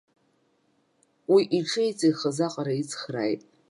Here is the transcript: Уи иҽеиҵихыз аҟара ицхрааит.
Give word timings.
Уи 1.33 1.43
иҽеиҵихыз 1.57 2.37
аҟара 2.47 2.73
ицхрааит. 2.81 3.41